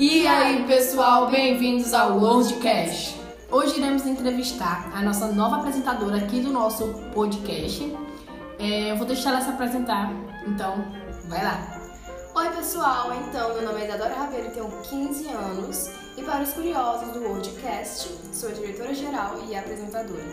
E 0.00 0.26
aí, 0.26 0.64
pessoal, 0.66 1.30
bem-vindos 1.30 1.92
ao 1.92 2.18
Worldcast. 2.18 3.20
Hoje 3.50 3.76
iremos 3.76 4.06
entrevistar 4.06 4.90
a 4.94 5.02
nossa 5.02 5.26
nova 5.26 5.56
apresentadora 5.56 6.16
aqui 6.16 6.40
do 6.40 6.50
nosso 6.50 6.86
podcast. 7.12 7.94
É, 8.58 8.92
eu 8.92 8.96
vou 8.96 9.06
deixar 9.06 9.28
ela 9.28 9.42
se 9.42 9.50
apresentar, 9.50 10.10
então 10.46 10.82
vai 11.28 11.44
lá. 11.44 11.78
Oi 12.34 12.48
pessoal, 12.48 13.12
então 13.12 13.52
meu 13.52 13.62
nome 13.62 13.82
é 13.82 13.88
Isadora 13.88 14.14
Raveiro, 14.14 14.50
tenho 14.52 14.70
15 14.70 15.28
anos 15.28 15.90
e 16.16 16.22
para 16.22 16.44
os 16.44 16.52
curiosos 16.54 17.12
do 17.12 17.20
Worldcast, 17.20 18.08
sou 18.32 18.50
diretora 18.52 18.94
geral 18.94 19.36
e 19.50 19.54
apresentadora. 19.54 20.24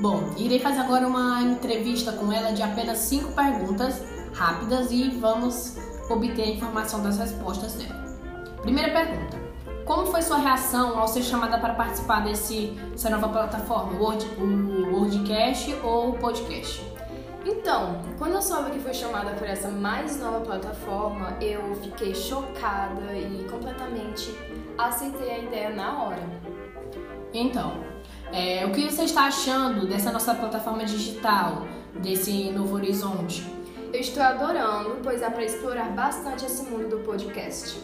Bom, 0.00 0.34
irei 0.36 0.58
fazer 0.58 0.80
agora 0.80 1.06
uma 1.06 1.40
entrevista 1.40 2.10
com 2.10 2.32
ela 2.32 2.50
de 2.50 2.64
apenas 2.64 2.98
cinco 2.98 3.30
perguntas 3.30 4.02
rápidas 4.34 4.90
e 4.90 5.08
vamos 5.10 5.76
obter 6.10 6.42
a 6.42 6.48
informação 6.48 7.00
das 7.00 7.16
respostas 7.16 7.74
dela. 7.74 8.15
Primeira 8.62 8.92
pergunta: 8.92 9.38
Como 9.84 10.06
foi 10.06 10.22
sua 10.22 10.38
reação 10.38 10.98
ao 10.98 11.06
ser 11.08 11.22
chamada 11.22 11.58
para 11.58 11.74
participar 11.74 12.24
desse, 12.24 12.68
dessa 12.90 13.10
nova 13.10 13.28
plataforma, 13.28 13.92
o, 13.92 14.02
Word, 14.02 14.26
o 14.38 14.94
Wordcast 14.94 15.74
ou 15.82 16.10
o 16.10 16.18
podcast? 16.18 16.82
Então, 17.44 18.00
quando 18.18 18.34
eu 18.34 18.42
soube 18.42 18.72
que 18.72 18.80
foi 18.80 18.92
chamada 18.92 19.30
por 19.30 19.46
essa 19.46 19.68
mais 19.68 20.20
nova 20.20 20.40
plataforma, 20.40 21.36
eu 21.40 21.76
fiquei 21.76 22.12
chocada 22.12 23.16
e 23.16 23.46
completamente 23.48 24.36
aceitei 24.76 25.30
a 25.30 25.38
ideia 25.38 25.70
na 25.70 26.02
hora. 26.02 26.22
Então, 27.32 27.84
é, 28.32 28.66
o 28.66 28.72
que 28.72 28.90
você 28.90 29.04
está 29.04 29.26
achando 29.26 29.86
dessa 29.86 30.10
nossa 30.10 30.34
plataforma 30.34 30.84
digital, 30.84 31.66
desse 31.94 32.50
novo 32.50 32.74
horizonte? 32.74 33.46
Eu 33.92 34.00
estou 34.00 34.22
adorando, 34.22 34.98
pois 35.02 35.22
é 35.22 35.30
para 35.30 35.44
explorar 35.44 35.90
bastante 35.90 36.44
esse 36.44 36.64
mundo 36.64 36.88
do 36.88 36.98
podcast. 37.04 37.78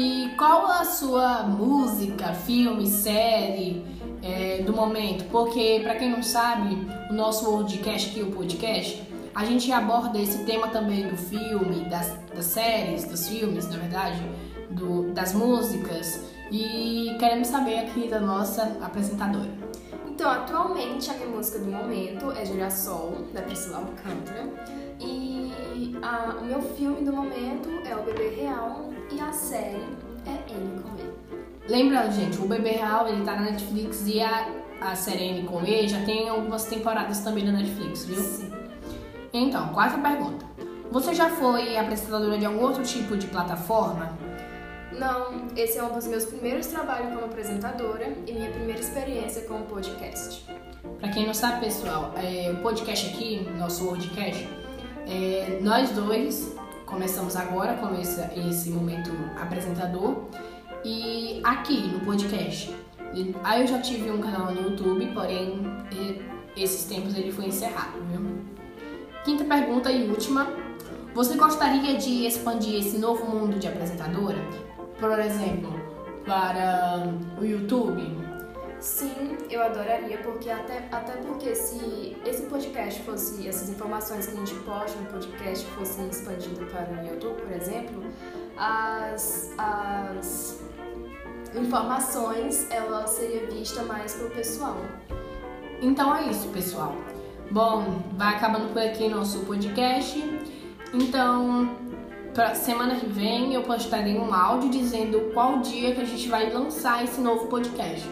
E 0.00 0.32
qual 0.38 0.64
a 0.70 0.84
sua 0.84 1.42
música, 1.42 2.32
filme, 2.32 2.86
série 2.86 3.84
é, 4.22 4.62
do 4.62 4.72
momento? 4.72 5.24
Porque, 5.24 5.80
para 5.82 5.96
quem 5.96 6.08
não 6.08 6.22
sabe, 6.22 6.86
o 7.10 7.12
nosso 7.12 7.50
podcast 7.50 8.08
aqui, 8.08 8.22
o 8.22 8.30
podcast, 8.30 9.02
a 9.34 9.44
gente 9.44 9.72
aborda 9.72 10.16
esse 10.16 10.44
tema 10.44 10.68
também 10.68 11.08
do 11.08 11.16
filme, 11.16 11.84
das, 11.90 12.16
das 12.32 12.44
séries, 12.44 13.06
dos 13.06 13.28
filmes, 13.28 13.68
na 13.68 13.76
verdade, 13.76 14.22
do, 14.70 15.10
das 15.12 15.34
músicas. 15.34 16.22
E 16.50 17.16
queremos 17.18 17.48
saber 17.48 17.78
aqui 17.80 18.08
da 18.08 18.20
nossa 18.20 18.78
apresentadora. 18.80 19.50
Então, 20.06 20.30
atualmente 20.30 21.10
a 21.10 21.14
minha 21.14 21.28
música 21.28 21.58
do 21.58 21.70
momento 21.70 22.32
é 22.32 22.44
Girassol, 22.44 23.26
da 23.32 23.42
Priscila 23.42 23.78
Alcântara. 23.78 24.48
E 24.98 25.52
a, 26.02 26.34
o 26.40 26.44
meu 26.44 26.60
filme 26.60 27.04
do 27.04 27.12
momento 27.12 27.68
é 27.86 27.94
O 27.94 28.02
Bebê 28.02 28.30
Real 28.30 28.90
e 29.12 29.20
a 29.20 29.32
série 29.32 29.84
é 30.26 30.52
N 30.52 30.82
com 30.82 30.96
E. 30.98 31.70
Lembrando, 31.70 32.12
gente, 32.12 32.38
o 32.38 32.48
Bebê 32.48 32.70
Real 32.70 33.06
ele 33.08 33.24
tá 33.24 33.36
na 33.36 33.42
Netflix 33.42 34.06
e 34.06 34.20
a, 34.20 34.48
a 34.80 34.96
série 34.96 35.24
N 35.24 35.46
com 35.46 35.62
E 35.62 35.86
já 35.86 36.02
tem 36.04 36.28
algumas 36.28 36.64
temporadas 36.64 37.20
também 37.20 37.44
na 37.44 37.52
Netflix, 37.52 38.04
viu? 38.06 38.20
Sim. 38.20 38.50
Então, 39.32 39.68
quarta 39.68 39.98
pergunta. 39.98 40.46
Você 40.90 41.14
já 41.14 41.28
foi 41.28 41.76
apresentadora 41.76 42.38
de 42.38 42.46
algum 42.46 42.62
outro 42.62 42.82
tipo 42.82 43.16
de 43.16 43.26
plataforma? 43.26 44.16
Não, 44.92 45.46
esse 45.56 45.78
é 45.78 45.82
um 45.82 45.92
dos 45.92 46.06
meus 46.06 46.24
primeiros 46.24 46.66
trabalhos 46.66 47.12
como 47.12 47.26
apresentadora 47.26 48.12
e 48.26 48.32
minha 48.32 48.50
primeira 48.50 48.80
experiência 48.80 49.42
com 49.42 49.60
o 49.60 49.62
podcast. 49.62 50.44
Para 50.98 51.10
quem 51.10 51.26
não 51.26 51.34
sabe, 51.34 51.66
pessoal, 51.66 52.14
é, 52.16 52.50
o 52.50 52.62
podcast 52.62 53.08
aqui, 53.08 53.40
nosso 53.58 53.84
Wordcast, 53.86 54.48
é, 55.06 55.58
nós 55.60 55.90
dois 55.90 56.54
começamos 56.86 57.36
agora 57.36 57.74
com 57.74 57.94
esse, 58.00 58.20
esse 58.48 58.70
momento 58.70 59.10
apresentador 59.38 60.24
e 60.84 61.40
aqui 61.44 61.80
no 61.88 62.00
podcast. 62.00 62.74
Aí 63.44 63.60
eu 63.60 63.66
já 63.66 63.80
tive 63.80 64.10
um 64.10 64.20
canal 64.20 64.52
no 64.52 64.62
YouTube, 64.62 65.06
porém 65.12 65.62
esses 66.56 66.84
tempos 66.84 67.16
ele 67.16 67.32
foi 67.32 67.46
encerrado, 67.46 67.98
viu? 68.10 68.38
Quinta 69.24 69.44
pergunta 69.44 69.90
e 69.90 70.08
última. 70.08 70.48
Você 71.14 71.36
gostaria 71.36 71.96
de 71.96 72.26
expandir 72.26 72.76
esse 72.76 72.98
novo 72.98 73.24
mundo 73.26 73.58
de 73.58 73.66
apresentadora? 73.66 74.38
Por 74.98 75.18
exemplo, 75.18 75.72
para 76.26 77.06
o 77.40 77.44
YouTube? 77.44 78.28
Sim, 78.80 79.36
eu 79.50 79.62
adoraria, 79.62 80.18
porque 80.18 80.48
até, 80.48 80.88
até 80.92 81.12
porque 81.16 81.54
se 81.54 82.16
esse 82.24 82.42
podcast 82.42 83.02
fosse, 83.02 83.48
essas 83.48 83.68
informações 83.70 84.26
que 84.26 84.34
a 84.34 84.36
gente 84.36 84.54
posta 84.56 85.00
no 85.00 85.06
podcast 85.06 85.64
fossem 85.72 86.08
expandidas 86.08 86.70
para 86.70 87.02
o 87.02 87.06
YouTube, 87.06 87.40
por 87.42 87.52
exemplo, 87.52 88.02
as, 88.56 89.52
as 89.58 90.60
informações 91.56 92.70
ela 92.70 93.06
seria 93.06 93.46
vista 93.46 93.82
mais 93.82 94.14
pro 94.14 94.30
pessoal. 94.30 94.76
Então 95.80 96.14
é 96.14 96.28
isso, 96.28 96.48
pessoal. 96.48 96.94
Bom, 97.50 98.02
vai 98.16 98.36
acabando 98.36 98.72
por 98.72 98.82
aqui 98.82 99.08
nosso 99.08 99.40
podcast. 99.40 100.22
Então, 100.92 101.76
pra 102.38 102.54
semana 102.54 102.94
que 102.94 103.06
vem 103.06 103.52
eu 103.52 103.64
postarei 103.64 104.16
um 104.16 104.32
áudio 104.32 104.70
dizendo 104.70 105.32
qual 105.34 105.58
dia 105.58 105.92
que 105.92 106.00
a 106.00 106.04
gente 106.04 106.28
vai 106.28 106.48
lançar 106.52 107.02
esse 107.02 107.20
novo 107.20 107.48
podcast. 107.48 108.08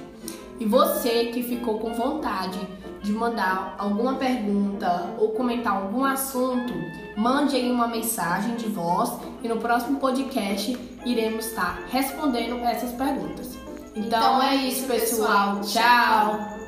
E 0.59 0.65
você 0.65 1.27
que 1.27 1.45
ficou 1.45 1.79
com 1.79 1.95
vontade 1.95 2.59
de 3.05 3.13
mandar 3.13 3.77
alguma 3.79 4.15
pergunta 4.15 5.15
ou 5.17 5.29
comentar 5.31 5.77
algum 5.77 6.05
assunto, 6.05 6.73
mande 7.17 7.55
aí 7.55 7.71
uma 7.71 7.87
mensagem 7.87 8.57
de 8.57 8.67
voz 8.67 9.13
e 9.45 9.47
no 9.47 9.59
próximo 9.59 10.01
podcast 10.01 10.77
iremos 11.05 11.47
estar 11.47 11.85
respondendo 11.89 12.57
essas 12.65 12.91
perguntas. 12.95 13.57
Então, 13.95 14.07
então 14.07 14.43
é 14.43 14.57
isso, 14.57 14.89
pessoal. 14.89 15.61
Tchau. 15.61 16.66